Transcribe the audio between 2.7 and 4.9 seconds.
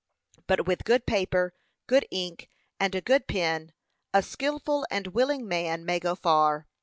and a good pen, a skilful